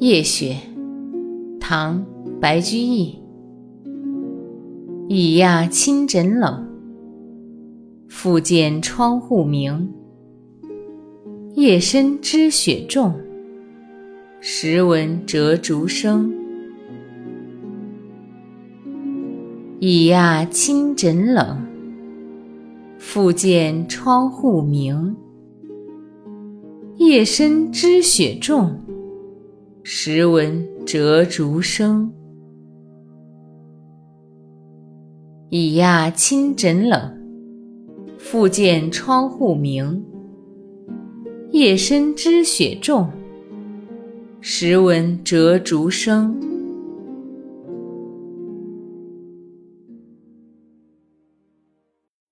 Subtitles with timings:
[0.00, 0.56] 夜雪，
[1.60, 2.04] 唐·
[2.40, 3.16] 白居易。
[5.08, 6.66] 已讶清枕冷，
[8.08, 9.94] 复见窗户明。
[11.54, 13.14] 夜深知雪重，
[14.40, 16.34] 时闻折竹声。
[19.78, 21.64] 已讶清枕冷，
[22.98, 25.14] 复见窗户明。
[26.96, 28.80] 夜深知雪重。
[29.86, 32.10] 时闻折竹声，
[35.50, 37.14] 已讶清枕冷，
[38.16, 40.02] 复见窗户明。
[41.50, 43.10] 夜深知雪重，
[44.40, 46.53] 时闻折竹声。